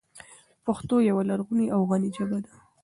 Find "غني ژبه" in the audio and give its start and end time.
1.89-2.37